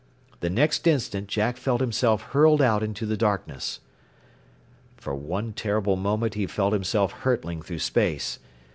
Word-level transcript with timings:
The 0.39 0.49
next 0.49 0.87
instant 0.87 1.27
Jack 1.27 1.57
felt 1.57 1.79
himself 1.79 2.23
hurled 2.31 2.59
out 2.59 2.81
into 2.81 3.05
the 3.05 3.15
darkness. 3.15 3.81
For 4.97 5.13
one 5.13 5.53
terrible 5.53 5.95
moment 5.95 6.33
he 6.33 6.47
felt 6.47 6.73
himself 6.73 7.11
hurtling 7.11 7.61
through 7.61 7.77
space. 7.85 8.39